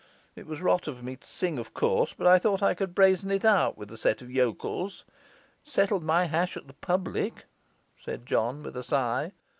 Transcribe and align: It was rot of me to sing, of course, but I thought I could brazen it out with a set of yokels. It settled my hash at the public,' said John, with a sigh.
It 0.35 0.47
was 0.47 0.63
rot 0.63 0.87
of 0.87 1.03
me 1.03 1.17
to 1.17 1.27
sing, 1.27 1.59
of 1.59 1.75
course, 1.75 2.15
but 2.17 2.25
I 2.25 2.39
thought 2.39 2.63
I 2.63 2.73
could 2.73 2.95
brazen 2.95 3.29
it 3.29 3.45
out 3.45 3.77
with 3.77 3.91
a 3.91 3.99
set 3.99 4.23
of 4.23 4.31
yokels. 4.31 5.03
It 5.63 5.69
settled 5.69 6.03
my 6.03 6.25
hash 6.25 6.57
at 6.57 6.65
the 6.65 6.73
public,' 6.73 7.45
said 8.03 8.25
John, 8.25 8.63
with 8.63 8.75
a 8.75 8.83
sigh. 8.83 9.31